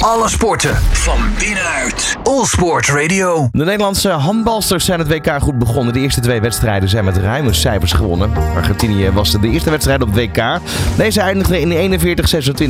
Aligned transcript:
Alle 0.00 0.28
sporten 0.28 0.76
van 0.76 1.18
binnenuit. 1.38 2.16
All 2.22 2.44
Sport 2.44 2.88
Radio. 2.88 3.48
De 3.52 3.64
Nederlandse 3.64 4.08
handbalsters 4.08 4.84
zijn 4.84 4.98
het 4.98 5.08
WK 5.08 5.40
goed 5.40 5.58
begonnen. 5.58 5.92
De 5.92 6.00
eerste 6.00 6.20
twee 6.20 6.40
wedstrijden 6.40 6.88
zijn 6.88 7.04
met 7.04 7.16
ruime 7.16 7.52
cijfers 7.52 7.92
gewonnen. 7.92 8.30
Argentinië 8.56 9.10
was 9.10 9.30
de 9.30 9.48
eerste 9.48 9.70
wedstrijd 9.70 10.02
op 10.02 10.14
het 10.14 10.16
WK. 10.16 10.60
Deze 10.96 11.20
eindigde 11.20 11.60
in 11.60 12.00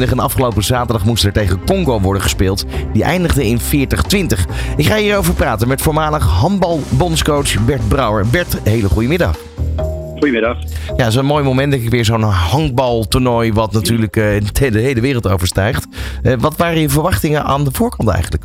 41-26 0.09 0.11
en 0.11 0.19
afgelopen 0.19 0.65
zaterdag 0.65 1.05
moest 1.05 1.25
er 1.25 1.33
tegen 1.33 1.65
Congo 1.65 2.01
worden 2.01 2.23
gespeeld. 2.23 2.65
Die 2.93 3.05
eindigde 3.05 3.47
in 3.47 3.61
40-20. 3.61 3.65
Ik 4.77 4.87
ga 4.87 4.97
hierover 4.97 5.35
praten 5.35 5.69
met 5.69 5.83
voormalig 5.83 6.25
handbalbondscoach 6.25 7.65
Bert 7.65 7.89
Brouwer. 7.89 8.27
Bert, 8.27 8.57
hele 8.63 8.89
goede 8.89 9.09
middag. 9.09 9.50
Goedemiddag. 10.21 10.59
Ja, 10.97 11.15
een 11.15 11.25
mooi 11.25 11.45
moment, 11.45 11.71
denk 11.71 11.83
ik, 11.83 11.91
weer 11.91 12.05
zo'n 12.05 12.23
handbaltoernooi 12.23 13.53
wat 13.53 13.73
natuurlijk 13.73 14.17
uh, 14.17 14.25
de 14.53 14.79
hele 14.79 15.01
wereld 15.01 15.29
overstijgt. 15.29 15.89
Uh, 16.23 16.35
wat 16.39 16.57
waren 16.57 16.81
je 16.81 16.89
verwachtingen 16.89 17.45
aan 17.45 17.65
de 17.65 17.71
voorkant 17.73 18.09
eigenlijk? 18.09 18.45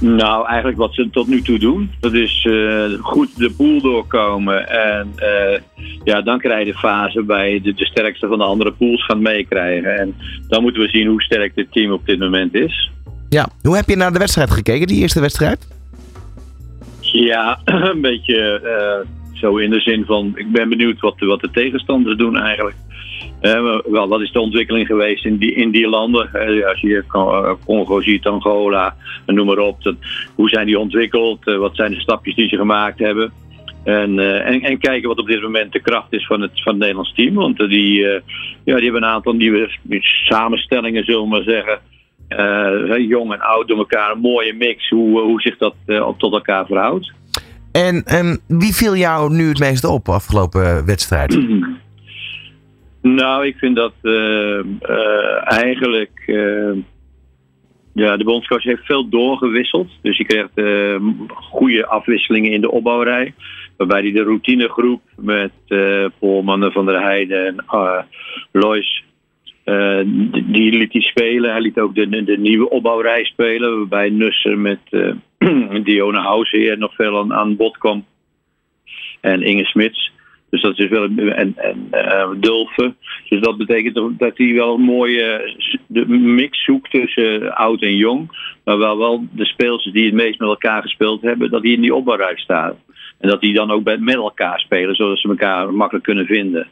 Nou, 0.00 0.46
eigenlijk 0.46 0.78
wat 0.78 0.94
ze 0.94 1.10
tot 1.10 1.26
nu 1.26 1.42
toe 1.42 1.58
doen. 1.58 1.90
Dat 2.00 2.12
is 2.12 2.44
uh, 2.44 2.84
goed 3.00 3.36
de 3.36 3.50
pool 3.56 3.80
doorkomen. 3.80 4.68
En 4.68 5.14
ja, 6.04 6.22
dan 6.22 6.38
krijg 6.38 6.66
je 6.66 6.72
de 6.72 6.78
fase 6.78 7.22
bij 7.22 7.60
de, 7.62 7.74
de 7.74 7.84
sterkste 7.84 8.26
van 8.26 8.38
de 8.38 8.44
andere 8.44 8.72
pools 8.72 9.04
gaan 9.04 9.22
meekrijgen. 9.22 9.98
En 9.98 10.14
dan 10.48 10.62
moeten 10.62 10.82
we 10.82 10.88
zien 10.88 11.06
hoe 11.06 11.22
sterk 11.22 11.54
dit 11.54 11.72
team 11.72 11.92
op 11.92 12.06
dit 12.06 12.18
moment 12.18 12.54
is. 12.54 12.90
Ja, 13.28 13.48
hoe 13.62 13.76
heb 13.76 13.88
je 13.88 13.96
naar 13.96 14.12
de 14.12 14.18
wedstrijd 14.18 14.50
gekeken, 14.50 14.86
die 14.86 15.00
eerste 15.00 15.20
wedstrijd? 15.20 15.68
Ja, 17.00 17.58
een 17.64 18.00
beetje 18.00 18.60
zo 19.34 19.56
in 19.56 19.70
de 19.70 19.80
zin 19.80 20.04
van, 20.04 20.32
ik 20.34 20.52
ben 20.52 20.68
benieuwd 20.68 21.00
wat, 21.00 21.14
wat 21.18 21.40
de 21.40 21.50
tegenstanders 21.50 22.16
doen 22.16 22.36
eigenlijk. 22.36 22.76
Uh, 23.42 23.78
wel, 23.84 24.08
wat 24.08 24.20
is 24.20 24.32
de 24.32 24.40
ontwikkeling 24.40 24.86
geweest 24.86 25.24
in 25.24 25.36
die, 25.36 25.54
in 25.54 25.70
die 25.70 25.88
landen? 25.88 26.30
Uh, 26.34 26.66
als 26.66 26.80
je 26.80 27.04
eh, 27.12 27.52
Congo 27.64 28.00
ziet, 28.00 28.26
Angola, 28.26 28.96
noem 29.26 29.46
maar 29.46 29.58
op. 29.58 29.94
Hoe 30.34 30.48
zijn 30.48 30.66
die 30.66 30.78
ontwikkeld? 30.78 31.44
Wat 31.44 31.76
zijn 31.76 31.90
de 31.90 32.00
stapjes 32.00 32.34
die 32.34 32.48
ze 32.48 32.56
gemaakt 32.56 32.98
hebben? 32.98 33.32
En, 33.84 34.18
en, 34.44 34.60
en, 34.62 34.78
kijken 34.78 35.08
wat 35.08 35.18
op 35.18 35.26
dit 35.26 35.42
moment 35.42 35.72
de 35.72 35.80
kracht 35.80 36.12
is 36.12 36.26
van 36.26 36.40
het, 36.40 36.62
van 36.62 36.78
Nederlands 36.78 37.14
team. 37.14 37.34
Want 37.34 37.58
die, 37.58 38.00
ja, 38.00 38.20
die 38.64 38.74
hebben 38.74 39.02
een 39.02 39.08
aantal 39.08 39.32
nieuwe 39.32 39.70
samenstellingen, 40.28 41.04
zullen 41.04 41.22
we 41.22 41.28
maar 41.28 41.42
zeggen. 41.42 43.08
jong 43.08 43.32
en 43.32 43.40
oud 43.40 43.68
door 43.68 43.78
elkaar, 43.78 44.12
een 44.12 44.20
mooie 44.20 44.54
mix. 44.54 44.88
Hoe, 44.88 45.20
hoe 45.20 45.40
zich 45.40 45.56
dat 45.58 45.74
tot 46.16 46.32
elkaar 46.32 46.66
verhoudt. 46.66 47.12
En 47.74 48.04
um, 48.18 48.38
wie 48.46 48.74
viel 48.74 48.96
jou 48.96 49.34
nu 49.34 49.48
het 49.48 49.58
meest 49.58 49.84
op 49.84 50.08
afgelopen 50.08 50.86
wedstrijd? 50.86 51.38
Nou, 53.02 53.46
ik 53.46 53.56
vind 53.56 53.76
dat 53.76 53.92
uh, 54.02 54.12
uh, 54.12 55.52
eigenlijk. 55.52 56.22
Uh, 56.26 56.72
ja, 57.92 58.16
de 58.16 58.24
bondscoach 58.24 58.62
heeft 58.62 58.84
veel 58.84 59.08
doorgewisseld. 59.08 59.90
Dus 60.02 60.16
je 60.16 60.24
krijgt 60.24 60.50
goede 61.28 61.86
afwisselingen 61.86 62.52
in 62.52 62.60
de 62.60 62.70
opbouwrij. 62.70 63.34
Waarbij 63.76 64.00
hij 64.00 64.12
de 64.12 64.22
routinegroep 64.22 65.02
met 65.16 65.52
Polman 66.18 66.72
van 66.72 66.86
der 66.86 67.02
Heijden 67.02 67.46
en 67.46 67.64
Lois. 68.52 69.04
Die 70.44 70.72
liet 70.72 70.92
hij 70.92 71.02
spelen. 71.02 71.50
Hij 71.50 71.60
liet 71.60 71.78
ook 71.78 71.94
de, 71.94 72.24
de 72.24 72.38
nieuwe 72.38 72.70
opbouwrij 72.70 73.24
spelen. 73.24 73.76
Waarbij 73.76 74.10
Nusser 74.10 74.58
met 74.58 74.80
Diona 75.84 76.22
Househeer 76.22 76.78
nog 76.78 76.94
veel 76.94 77.18
aan, 77.18 77.34
aan 77.34 77.56
bod 77.56 77.78
kwam. 77.78 78.04
En 79.20 79.42
Inge 79.42 79.64
Smits. 79.64 80.12
Dus 80.54 80.62
dat 80.62 80.78
is 80.78 80.88
wel 80.88 81.02
en, 81.04 81.54
en 81.56 81.88
uh. 81.92 82.90
Dus 83.28 83.40
dat 83.40 83.56
betekent 83.56 84.18
dat 84.18 84.38
hij 84.38 84.52
wel 84.54 84.74
een 84.74 84.80
mooie 84.80 85.54
de 85.86 86.06
mix 86.08 86.64
zoekt 86.64 86.90
tussen 86.90 87.54
oud 87.54 87.82
en 87.82 87.96
jong. 87.96 88.28
Maar 88.64 88.78
wel, 88.78 88.98
wel 88.98 89.24
de 89.30 89.44
speelsters 89.44 89.94
die 89.94 90.04
het 90.04 90.14
meest 90.14 90.38
met 90.38 90.48
elkaar 90.48 90.82
gespeeld 90.82 91.22
hebben, 91.22 91.50
dat 91.50 91.62
die 91.62 91.74
in 91.74 91.80
die 91.80 91.94
opbouwruis 91.94 92.40
staan. 92.40 92.76
En 93.18 93.28
dat 93.28 93.40
die 93.40 93.54
dan 93.54 93.70
ook 93.70 93.98
met 93.98 94.14
elkaar 94.14 94.60
spelen, 94.60 94.94
zodat 94.94 95.18
ze 95.18 95.28
elkaar 95.28 95.74
makkelijk 95.74 96.04
kunnen 96.04 96.26
vinden. 96.26 96.66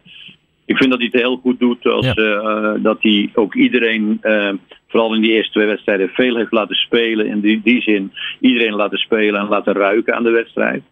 Ik 0.72 0.78
vind 0.78 0.90
dat 0.90 0.98
hij 0.98 1.08
het 1.12 1.20
heel 1.20 1.36
goed 1.36 1.58
doet. 1.58 1.86
Als, 1.86 2.06
ja. 2.06 2.14
uh, 2.16 2.82
dat 2.82 2.96
hij 3.00 3.30
ook 3.34 3.54
iedereen, 3.54 4.18
uh, 4.22 4.52
vooral 4.88 5.14
in 5.14 5.20
die 5.20 5.32
eerste 5.32 5.52
twee 5.52 5.66
wedstrijden, 5.66 6.08
veel 6.08 6.36
heeft 6.36 6.52
laten 6.52 6.76
spelen. 6.76 7.26
In 7.26 7.40
die, 7.40 7.60
die 7.64 7.82
zin, 7.82 8.12
iedereen 8.40 8.74
laten 8.74 8.98
spelen 8.98 9.40
en 9.40 9.48
laten 9.48 9.72
ruiken 9.72 10.14
aan 10.14 10.22
de 10.22 10.30
wedstrijd. 10.30 10.82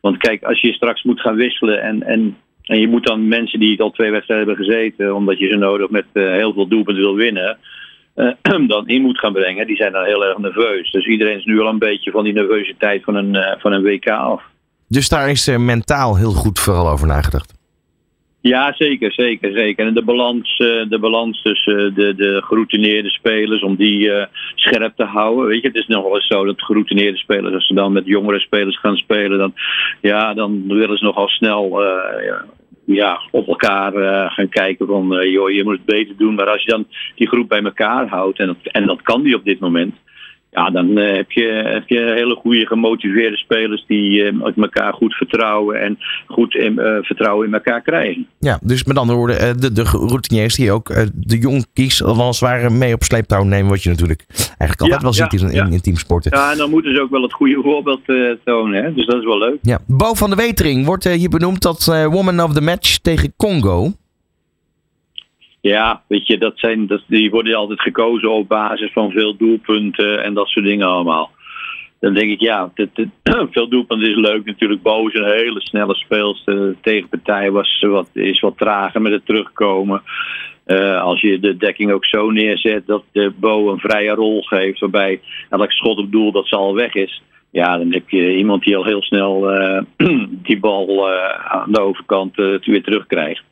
Want 0.00 0.16
kijk, 0.16 0.42
als 0.42 0.60
je 0.60 0.72
straks 0.72 1.02
moet 1.02 1.20
gaan 1.20 1.34
wisselen 1.34 1.82
en, 1.82 2.02
en, 2.02 2.36
en 2.62 2.80
je 2.80 2.88
moet 2.88 3.06
dan 3.06 3.28
mensen 3.28 3.60
die 3.60 3.80
al 3.80 3.90
twee 3.90 4.10
wedstrijden 4.10 4.46
hebben 4.46 4.64
gezeten, 4.64 5.14
omdat 5.14 5.38
je 5.38 5.48
ze 5.48 5.56
nodig 5.56 5.90
met 5.90 6.06
uh, 6.12 6.32
heel 6.32 6.52
veel 6.52 6.68
doelpunten 6.68 7.02
wil 7.02 7.14
winnen, 7.14 7.58
dan 8.66 8.88
in 8.88 9.02
moet 9.02 9.18
gaan 9.18 9.32
brengen, 9.32 9.66
die 9.66 9.76
zijn 9.76 9.92
dan 9.92 10.04
heel 10.04 10.24
erg 10.24 10.38
nerveus. 10.38 10.90
Dus 10.90 11.06
iedereen 11.06 11.38
is 11.38 11.44
nu 11.44 11.60
al 11.60 11.68
een 11.68 11.78
beetje 11.78 12.10
van 12.10 12.24
die 12.24 12.32
nervositeit 12.32 13.04
van 13.04 13.14
een, 13.14 13.58
van 13.58 13.72
een 13.72 13.82
WK 13.82 14.08
af. 14.08 14.42
Dus 14.88 15.08
daar 15.08 15.30
is 15.30 15.56
mentaal 15.58 16.16
heel 16.16 16.32
goed 16.32 16.58
vooral 16.58 16.88
over 16.88 17.06
nagedacht. 17.06 17.61
Ja, 18.42 18.72
zeker, 18.72 19.12
zeker, 19.12 19.52
zeker. 19.52 19.86
En 19.86 19.94
de 19.94 20.02
balans, 20.02 20.56
de 20.88 20.98
balans 21.00 21.42
tussen 21.42 21.94
de, 21.94 22.14
de 22.14 22.42
geroutineerde 22.44 23.10
spelers, 23.10 23.62
om 23.62 23.76
die 23.76 23.98
uh, 23.98 24.24
scherp 24.54 24.96
te 24.96 25.04
houden. 25.04 25.46
Weet 25.46 25.62
je, 25.62 25.68
het 25.68 25.76
is 25.76 25.86
nog 25.86 26.02
wel 26.02 26.14
eens 26.14 26.26
zo 26.26 26.44
dat 26.44 26.62
geroutineerde 26.62 27.18
spelers, 27.18 27.54
als 27.54 27.66
ze 27.66 27.74
dan 27.74 27.92
met 27.92 28.06
jongere 28.06 28.40
spelers 28.40 28.78
gaan 28.78 28.96
spelen, 28.96 29.38
dan, 29.38 29.54
ja, 30.00 30.34
dan 30.34 30.66
willen 30.66 30.98
ze 30.98 31.04
nogal 31.04 31.28
snel 31.28 31.82
ja, 32.84 33.20
op 33.30 33.48
elkaar 33.48 33.92
gaan 34.30 34.48
kijken 34.48 34.86
van, 34.86 35.28
joh, 35.30 35.50
je 35.50 35.64
moet 35.64 35.76
het 35.76 35.84
beter 35.84 36.16
doen. 36.16 36.34
Maar 36.34 36.50
als 36.50 36.62
je 36.62 36.70
dan 36.70 36.86
die 37.14 37.28
groep 37.28 37.48
bij 37.48 37.62
elkaar 37.62 38.08
houdt, 38.08 38.38
en 38.38 38.46
dat, 38.46 38.56
en 38.62 38.86
dat 38.86 39.02
kan 39.02 39.22
die 39.22 39.34
op 39.34 39.44
dit 39.44 39.58
moment, 39.60 39.94
ja, 40.54 40.70
dan 40.70 40.98
uh, 40.98 41.16
heb, 41.16 41.30
je, 41.30 41.62
heb 41.64 41.88
je 41.88 41.98
hele 41.98 42.34
goede 42.34 42.66
gemotiveerde 42.66 43.36
spelers 43.36 43.84
die 43.86 44.32
uh, 44.32 44.56
elkaar 44.56 44.92
goed 44.92 45.14
vertrouwen 45.14 45.80
en 45.80 45.98
goed 46.26 46.54
in, 46.54 46.72
uh, 46.72 46.96
vertrouwen 47.00 47.46
in 47.46 47.54
elkaar 47.54 47.82
krijgen. 47.82 48.26
Ja, 48.38 48.58
dus 48.62 48.84
met 48.84 48.98
andere 48.98 49.18
woorden, 49.18 49.60
de, 49.60 49.72
de 49.72 49.82
routiniers 49.82 50.54
die 50.54 50.72
ook 50.72 50.88
de 51.14 51.38
jong 51.38 51.66
kies 51.72 52.02
als 52.02 52.40
het 52.40 52.48
ware 52.48 52.70
mee 52.70 52.94
op 52.94 53.02
sleeptouw 53.02 53.42
nemen, 53.42 53.70
wat 53.70 53.82
je 53.82 53.88
natuurlijk 53.88 54.24
eigenlijk 54.28 54.80
altijd 54.80 55.00
ja, 55.00 55.06
wel 55.08 55.16
ja, 55.16 55.30
ziet 55.30 55.40
in, 55.40 55.66
in, 55.66 55.72
in, 55.72 55.80
teamsporten. 55.80 56.36
Ja, 56.36 56.50
en 56.50 56.56
dan 56.56 56.70
moeten 56.70 56.94
ze 56.94 57.02
ook 57.02 57.10
wel 57.10 57.22
het 57.22 57.32
goede 57.32 57.60
voorbeeld 57.62 58.00
tonen, 58.44 58.84
hè? 58.84 58.94
dus 58.94 59.06
dat 59.06 59.16
is 59.16 59.24
wel 59.24 59.38
leuk. 59.38 59.58
Ja. 59.62 59.78
Bo 59.86 60.14
van 60.14 60.30
de 60.30 60.36
Wetering 60.36 60.86
wordt 60.86 61.04
hier 61.04 61.28
benoemd 61.28 61.60
tot 61.60 61.84
Woman 61.84 62.40
of 62.40 62.52
the 62.52 62.62
Match 62.62 62.96
tegen 62.98 63.32
Congo. 63.36 63.92
Ja, 65.62 66.02
weet 66.06 66.26
je, 66.26 66.38
dat 66.38 66.52
zijn, 66.58 66.86
dat, 66.86 67.02
die 67.06 67.30
worden 67.30 67.54
altijd 67.54 67.80
gekozen 67.80 68.30
op 68.30 68.48
basis 68.48 68.92
van 68.92 69.10
veel 69.10 69.36
doelpunten 69.36 70.22
en 70.22 70.34
dat 70.34 70.48
soort 70.48 70.66
dingen 70.66 70.86
allemaal. 70.86 71.30
Dan 72.00 72.14
denk 72.14 72.30
ik, 72.30 72.40
ja, 72.40 72.72
veel 73.50 73.68
doelpunten 73.68 74.10
is 74.10 74.16
leuk 74.16 74.44
natuurlijk. 74.44 74.82
Bo 74.82 75.06
is 75.06 75.14
een 75.14 75.36
hele 75.36 75.60
snelle 75.60 75.94
speelster. 75.94 76.54
De 76.54 76.76
tegenpartij 76.80 77.50
was 77.50 77.80
wat, 77.80 78.08
is 78.12 78.40
wat 78.40 78.58
trager 78.58 79.02
met 79.02 79.12
het 79.12 79.26
terugkomen. 79.26 80.02
Uh, 80.66 81.02
als 81.02 81.20
je 81.20 81.40
de 81.40 81.56
dekking 81.56 81.92
ook 81.92 82.04
zo 82.04 82.30
neerzet 82.30 82.86
dat 82.86 83.04
de 83.12 83.32
Bo 83.36 83.70
een 83.70 83.78
vrije 83.78 84.14
rol 84.14 84.42
geeft, 84.42 84.80
waarbij 84.80 85.20
elk 85.50 85.72
schot 85.72 85.98
op 85.98 86.12
doel 86.12 86.32
dat 86.32 86.48
ze 86.48 86.56
al 86.56 86.74
weg 86.74 86.94
is. 86.94 87.22
Ja, 87.50 87.78
dan 87.78 87.92
heb 87.92 88.08
je 88.08 88.36
iemand 88.36 88.62
die 88.62 88.76
al 88.76 88.84
heel 88.84 89.02
snel 89.02 89.54
uh, 89.60 89.80
die 90.46 90.60
bal 90.60 91.10
uh, 91.10 91.28
aan 91.28 91.72
de 91.72 91.80
overkant 91.80 92.36
weer 92.36 92.82
terugkrijgt. 92.82 93.42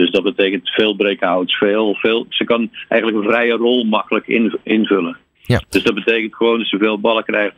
Dus 0.00 0.10
dat 0.10 0.22
betekent 0.22 0.68
veel 0.68 0.94
breakouts, 0.94 1.56
veel, 1.56 1.94
veel. 1.94 2.26
Ze 2.28 2.44
kan 2.44 2.70
eigenlijk 2.88 3.24
een 3.24 3.30
vrije 3.30 3.52
rol 3.52 3.84
makkelijk 3.84 4.26
in, 4.26 4.58
invullen. 4.62 5.16
Ja. 5.42 5.62
Dus 5.68 5.82
dat 5.82 5.94
betekent 5.94 6.34
gewoon 6.34 6.58
dat 6.58 6.66
ze 6.66 6.78
veel 6.78 7.00
ballen 7.00 7.24
krijgt. 7.24 7.54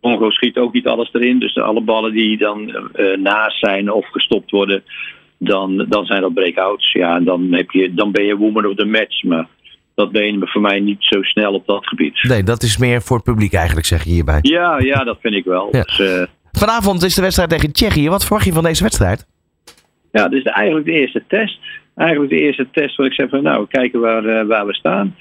Congo 0.00 0.30
schiet 0.30 0.56
ook 0.56 0.72
niet 0.72 0.86
alles 0.86 1.10
erin. 1.12 1.38
Dus 1.38 1.56
alle 1.56 1.80
ballen 1.80 2.12
die 2.12 2.38
dan 2.38 2.88
uh, 2.94 3.16
naast 3.16 3.58
zijn 3.58 3.92
of 3.92 4.06
gestopt 4.10 4.50
worden, 4.50 4.82
dan, 5.38 5.86
dan 5.88 6.06
zijn 6.06 6.20
dat 6.20 6.34
breakouts. 6.34 6.92
Ja, 6.92 7.16
en 7.16 7.24
dan, 7.24 7.52
heb 7.52 7.70
je, 7.70 7.94
dan 7.94 8.12
ben 8.12 8.24
je 8.24 8.36
woman 8.36 8.66
of 8.66 8.74
the 8.74 8.84
match. 8.84 9.22
Maar 9.22 9.46
dat 9.94 10.12
ben 10.12 10.24
je 10.24 10.38
voor 10.40 10.60
mij 10.60 10.80
niet 10.80 11.04
zo 11.04 11.22
snel 11.22 11.52
op 11.52 11.66
dat 11.66 11.86
gebied. 11.86 12.22
Nee, 12.22 12.42
dat 12.42 12.62
is 12.62 12.78
meer 12.78 13.02
voor 13.02 13.16
het 13.16 13.24
publiek 13.24 13.52
eigenlijk, 13.52 13.86
zeg 13.86 14.04
je 14.04 14.10
hierbij. 14.10 14.38
Ja, 14.42 14.78
ja 14.78 15.04
dat 15.04 15.18
vind 15.20 15.34
ik 15.34 15.44
wel. 15.44 15.68
Ja. 15.72 15.82
Dus, 15.82 15.98
uh, 15.98 16.22
Vanavond 16.52 17.02
is 17.02 17.14
de 17.14 17.22
wedstrijd 17.22 17.50
tegen 17.50 17.72
Tsjechië. 17.72 18.08
Wat 18.08 18.24
verwacht 18.24 18.44
je 18.44 18.52
van 18.52 18.64
deze 18.64 18.82
wedstrijd? 18.82 19.26
Ja, 20.12 20.28
dit 20.28 20.46
is 20.46 20.52
eigenlijk 20.52 20.86
de 20.86 20.92
eerste 20.92 21.22
test 21.28 21.58
eigenlijk 21.94 22.30
de 22.30 22.40
eerste 22.40 22.66
test 22.72 22.96
waar 22.96 23.06
ik 23.06 23.14
zeg 23.14 23.28
van 23.28 23.42
nou, 23.42 23.66
kijken 23.68 24.00
waar, 24.00 24.24
uh, 24.24 24.46
waar 24.46 24.66
we 24.66 24.74
staan. 24.74 25.16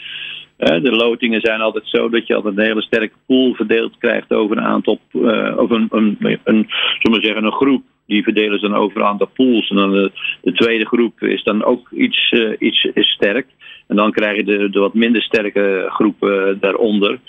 Uh, 0.57 0.83
de 0.83 0.91
lotingen 0.91 1.41
zijn 1.41 1.61
altijd 1.61 1.87
zo 1.87 2.09
dat 2.09 2.27
je 2.27 2.35
altijd 2.35 2.57
een 2.57 2.63
hele 2.63 2.81
sterke 2.81 3.15
pool 3.25 3.53
verdeeld 3.53 3.97
krijgt 3.97 4.33
over 4.33 4.57
een 4.57 4.63
aantal, 4.63 4.99
uh, 5.13 5.57
over 5.57 5.75
een, 5.75 5.87
een, 5.89 6.17
een, 6.43 6.67
zullen 6.99 7.19
we 7.19 7.25
zeggen, 7.25 7.43
een 7.43 7.51
groep. 7.51 7.83
Die 8.05 8.23
verdelen 8.23 8.59
ze 8.59 8.67
dan 8.67 8.77
over 8.77 9.01
een 9.01 9.07
aantal 9.07 9.29
pools. 9.33 9.69
En 9.69 9.75
dan 9.75 9.91
de, 9.91 10.11
de 10.41 10.51
tweede 10.51 10.85
groep 10.85 11.21
is 11.21 11.43
dan 11.43 11.63
ook 11.63 11.89
iets, 11.91 12.33
iets 12.59 12.89
sterk. 12.93 13.47
En 13.87 13.95
dan 13.95 14.11
krijg 14.11 14.35
je 14.35 14.43
de, 14.43 14.69
de 14.69 14.79
wat 14.79 14.93
minder 14.93 15.21
sterke 15.21 15.85
groepen 15.89 16.57
daaronder. 16.59 17.19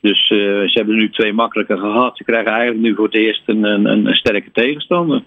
Dus 0.00 0.26
ze 0.26 0.70
hebben 0.72 0.96
nu 0.96 1.10
twee 1.10 1.32
makkelijker 1.32 1.78
gehad. 1.78 2.16
Ze 2.16 2.24
krijgen 2.24 2.52
eigenlijk 2.52 2.80
nu 2.80 2.94
voor 2.94 3.04
het 3.04 3.14
eerst 3.14 3.42
een, 3.46 3.64
een, 3.64 3.86
een 3.86 4.14
sterke 4.14 4.50
tegenstander. 4.52 5.22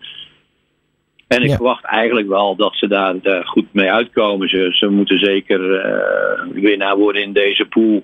En 1.27 1.41
ik 1.41 1.49
ja. 1.49 1.55
verwacht 1.55 1.83
eigenlijk 1.85 2.27
wel 2.27 2.55
dat 2.55 2.75
ze 2.75 2.87
daar 2.87 3.15
uh, 3.23 3.45
goed 3.45 3.65
mee 3.71 3.91
uitkomen. 3.91 4.49
Ze, 4.49 4.69
ze 4.71 4.89
moeten 4.89 5.19
zeker 5.19 5.59
uh, 5.85 6.61
winnaar 6.61 6.97
worden 6.97 7.21
in 7.23 7.33
deze 7.33 7.65
pool. 7.65 8.03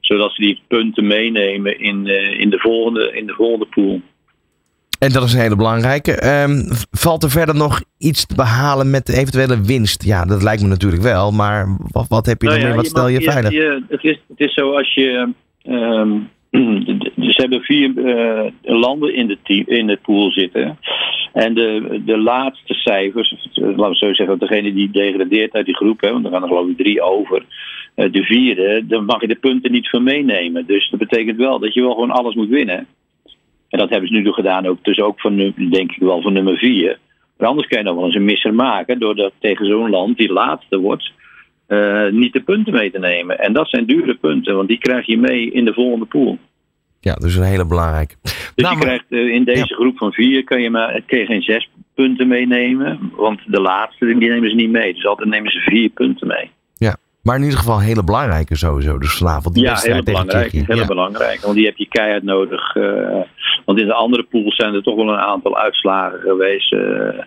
Zodat 0.00 0.32
ze 0.32 0.42
die 0.42 0.62
punten 0.68 1.06
meenemen 1.06 1.78
in, 1.80 2.06
eh, 2.06 2.40
in, 2.40 2.50
de, 2.50 2.58
volgende, 2.58 3.12
in 3.12 3.26
de 3.26 3.32
volgende 3.34 3.66
pool. 3.66 4.00
En 4.98 5.12
dat 5.12 5.22
is 5.22 5.32
een 5.32 5.40
hele 5.40 5.56
belangrijke. 5.56 6.12
Ehm, 6.12 6.60
valt 6.90 7.22
er 7.22 7.30
verder 7.30 7.54
nog 7.54 7.82
iets 7.98 8.26
te 8.26 8.34
behalen 8.34 8.90
met 8.90 9.06
de 9.06 9.16
eventuele 9.16 9.60
winst? 9.60 10.04
Ja, 10.04 10.24
dat 10.24 10.42
lijkt 10.42 10.62
me 10.62 10.68
natuurlijk 10.68 11.02
wel. 11.02 11.30
Maar 11.32 11.76
wat, 11.90 12.08
wat 12.08 12.26
heb 12.26 12.42
je 12.42 12.48
Nou 12.48 12.60
dan 12.60 12.68
ja, 12.68 12.74
meer? 12.74 12.82
Wat 12.82 12.92
je 12.92 12.98
stel 12.98 13.08
je 13.08 13.30
veilig? 13.30 13.52
je- 13.52 13.82
het, 13.88 14.04
is, 14.04 14.20
het 14.28 14.40
is 14.40 14.54
zo 14.54 14.76
als 14.76 14.94
je. 14.94 15.32
ehm, 15.62 16.10
dus 17.22 17.34
ze 17.34 17.40
hebben 17.40 17.60
vier 17.60 18.04
eh, 18.04 18.52
landen 18.62 19.14
in 19.14 19.26
de, 19.26 19.38
team, 19.42 19.64
in 19.66 19.86
de 19.86 19.98
pool 20.02 20.32
zitten. 20.32 20.78
En 21.32 21.54
de, 21.54 22.00
de 22.04 22.18
laatste 22.18 22.74
cijfers, 22.74 23.48
eh, 23.54 23.62
laten 23.62 23.88
we 23.88 23.96
zo 23.96 24.14
zeggen, 24.14 24.38
degene 24.38 24.72
die 24.72 24.90
degradeert 24.90 25.52
uit 25.52 25.66
die 25.66 25.76
groep, 25.76 26.00
hè, 26.00 26.12
want 26.12 26.24
er 26.24 26.30
gaan 26.30 26.42
er 26.42 26.48
geloof 26.48 26.68
ik 26.68 26.76
drie 26.76 27.02
over. 27.02 27.44
eh, 27.94 28.12
de 28.12 28.22
vierde, 28.22 28.86
dan 28.86 29.04
mag 29.04 29.20
je 29.20 29.26
de 29.26 29.34
punten 29.34 29.72
niet 29.72 29.88
van 29.88 30.02
meenemen. 30.02 30.66
Dus 30.66 30.90
dat 30.90 30.98
betekent 30.98 31.36
wel 31.36 31.58
dat 31.58 31.74
je 31.74 31.80
wel 31.80 31.92
gewoon 31.92 32.10
alles 32.10 32.34
moet 32.34 32.48
winnen. 32.48 32.86
En 33.68 33.78
dat 33.78 33.90
hebben 33.90 34.08
ze 34.08 34.14
nu 34.14 34.32
gedaan, 34.32 34.66
ook, 34.66 34.84
dus 34.84 35.00
ook 35.00 35.20
van, 35.20 35.36
denk 35.70 35.92
ik 35.92 35.98
wel 35.98 36.22
van 36.22 36.32
nummer 36.32 36.56
vier. 36.56 36.98
Maar 37.36 37.48
anders 37.48 37.68
kan 37.68 37.78
je 37.78 37.84
nog 37.84 37.94
wel 37.94 38.04
eens 38.04 38.14
een 38.14 38.24
misser 38.24 38.54
maken, 38.54 38.98
doordat 38.98 39.32
tegen 39.38 39.66
zo'n 39.66 39.90
land 39.90 40.16
die 40.16 40.32
laatste 40.32 40.78
wordt, 40.78 41.12
eh, 41.66 42.08
niet 42.08 42.32
de 42.32 42.40
punten 42.40 42.72
mee 42.72 42.90
te 42.90 42.98
nemen. 42.98 43.38
En 43.38 43.52
dat 43.52 43.68
zijn 43.68 43.86
dure 43.86 44.14
punten, 44.14 44.56
want 44.56 44.68
die 44.68 44.78
krijg 44.78 45.06
je 45.06 45.18
mee 45.18 45.50
in 45.50 45.64
de 45.64 45.72
volgende 45.72 46.04
pool. 46.04 46.38
Ja, 47.00 47.14
dus 47.14 47.36
een 47.36 47.42
hele 47.42 47.66
belangrijke. 47.66 48.14
Dus 48.54 48.64
Nou, 48.64 48.76
je 48.78 48.82
krijgt 48.84 49.04
eh, 49.08 49.18
in 49.34 49.44
deze 49.44 49.74
groep 49.74 49.96
van 49.98 50.12
vier 50.12 50.44
kan 50.44 50.62
je, 50.62 50.70
maar, 50.70 51.00
kan 51.06 51.18
je 51.18 51.26
geen 51.26 51.42
zes 51.42 51.68
punten 51.94 52.28
meenemen. 52.28 53.10
Want 53.16 53.40
de 53.46 53.60
laatste 53.60 54.06
die 54.06 54.14
nemen 54.28 54.48
ze 54.50 54.54
niet 54.56 54.70
mee. 54.70 54.94
Dus 54.94 55.06
altijd 55.06 55.28
nemen 55.28 55.50
ze 55.50 55.58
vier 55.58 55.88
punten 55.88 56.26
mee. 56.26 56.50
Ja, 56.74 56.96
maar 57.22 57.36
in 57.36 57.42
ieder 57.42 57.58
geval 57.58 57.80
hele 57.80 58.04
belangrijke 58.04 58.56
sowieso. 58.56 58.98
Dus 58.98 59.14
vanavond 59.16 59.54
die 59.54 59.62
ja, 59.64 59.70
wedstrijd 59.70 59.94
heel 60.04 60.14
belangrijk. 60.14 60.52
Heel 60.52 60.76
Ja. 60.76 60.86
belangrijk. 60.86 61.40
Want 61.40 61.54
die 61.54 61.64
heb 61.66 61.76
je 61.76 61.88
keihard 61.88 62.22
nodig. 62.22 62.74
eh, 62.76 63.20
want 63.64 63.78
in 63.80 63.86
de 63.86 63.92
andere 63.94 64.22
pools 64.22 64.56
zijn 64.56 64.74
er 64.74 64.82
toch 64.82 64.96
wel 64.96 65.08
een 65.08 65.18
aantal 65.18 65.56
uitslagen 65.56 66.20
geweest. 66.20 66.72
eh, 66.72 67.18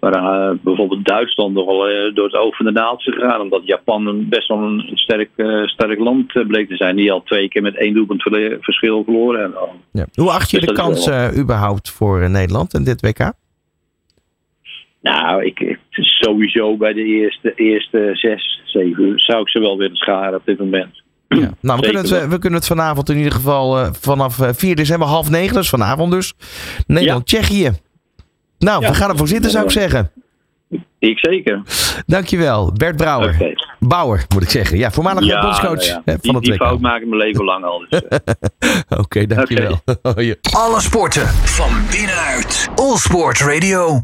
waar 0.00 0.14
eh, 0.14 0.56
bijvoorbeeld 0.62 1.04
Duitsland 1.04 1.54
nogal 1.54 1.88
eh, 1.88 2.14
door 2.14 2.24
het 2.24 2.36
oog 2.36 2.56
van 2.56 2.66
de 2.66 2.72
naald 2.72 3.06
is 3.06 3.14
gegaan. 3.14 3.40
Omdat 3.40 3.60
Japan 3.64 4.06
een, 4.06 4.28
best 4.28 4.48
wel 4.48 4.58
een 4.58 4.90
sterk, 4.94 5.30
sterk 5.64 5.98
land 5.98 6.46
bleek 6.46 6.68
te 6.68 6.76
zijn. 6.76 6.96
Die 6.96 7.12
al 7.12 7.22
twee 7.22 7.48
keer 7.48 7.62
met 7.62 7.76
één 7.76 7.94
doelpunt 7.94 8.22
verschil 8.60 9.04
verloren 9.04 9.40
hebben. 9.40 9.60
Ja. 9.92 10.06
Hoe 10.14 10.30
acht 10.30 10.50
je 10.50 10.58
Dus 10.58 10.68
de 10.68 10.74
kans 10.74 11.06
wel- 11.06 11.34
überhaupt 11.36 11.90
voor 11.90 12.30
Nederland 12.30 12.74
in 12.74 12.84
dit 12.84 13.00
WK? 13.00 13.32
Nou, 15.02 15.44
ik, 15.44 15.78
sowieso 15.90 16.76
bij 16.76 16.92
de 16.92 17.02
eerste, 17.04 17.52
eerste 17.54 18.10
zes, 18.12 18.60
zeven 18.64 19.04
uur 19.04 19.20
zou 19.20 19.40
ik 19.40 19.48
ze 19.48 19.58
wel 19.60 19.78
willen 19.78 19.96
scharen 19.96 20.34
op 20.38 20.44
dit 20.44 20.58
moment. 20.58 21.01
Ja. 21.40 21.50
Nou, 21.60 21.78
we 21.80 21.84
kunnen, 21.84 22.02
het, 22.02 22.12
eh, 22.12 22.28
we 22.28 22.38
kunnen 22.38 22.58
het 22.58 22.68
vanavond 22.68 23.08
in 23.10 23.16
ieder 23.16 23.32
geval 23.32 23.78
eh, 23.80 23.88
vanaf 24.00 24.40
eh, 24.40 24.48
4 24.52 24.76
december 24.76 25.08
half 25.08 25.30
negen, 25.30 25.54
dus 25.54 25.68
vanavond 25.68 26.12
dus. 26.12 26.32
Nederland-Tsjechië. 26.86 27.70
Nou, 28.58 28.82
Ja. 28.82 28.88
we 28.88 28.94
gaan 28.94 29.10
ervoor 29.10 29.28
zitten 29.28 29.50
zou 29.50 29.64
ik 29.64 29.70
zeggen. 29.70 30.10
Ik 30.98 31.18
zeker. 31.18 31.62
Dankjewel, 32.06 32.72
Bert 32.72 32.96
Brouwer. 32.96 33.54
Bouwer, 33.78 34.24
moet 34.34 34.42
ik 34.42 34.50
zeggen. 34.50 34.78
Ja, 34.78 34.90
voormalig 34.90 35.24
Ja, 35.24 35.40
bondscoach 35.40 35.86
nou 35.88 36.02
ja. 36.04 36.12
van 36.12 36.18
Die, 36.20 36.32
het 36.34 36.42
die 36.42 36.52
WK. 36.52 36.62
fout 36.62 36.80
maak 36.80 37.00
ik 37.00 37.06
mijn 37.08 37.20
leven 37.20 37.44
lang 37.44 37.64
al. 37.64 37.84
Dus, 37.88 38.02
eh. 38.08 38.98
Oké, 38.98 39.26
dankjewel. 39.26 39.80
Ja. 40.16 40.34
Alle 40.52 40.80
sporten 40.80 41.26
van 41.28 41.70
binnenuit. 41.90 42.68
All 42.74 42.96
Sport 42.96 43.38
Radio. 43.40 44.00